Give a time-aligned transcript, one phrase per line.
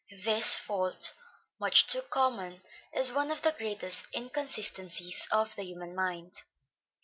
[0.25, 1.13] This fault,
[1.59, 6.41] much too common, is one of the greatest inconsistencies of the human mind.